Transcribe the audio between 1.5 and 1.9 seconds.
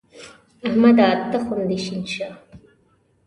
دې